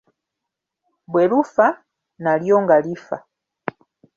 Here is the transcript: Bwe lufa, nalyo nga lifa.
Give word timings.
Bwe 1.11 1.23
lufa, 1.31 1.67
nalyo 2.23 2.55
nga 2.63 2.75
lifa. 2.85 3.17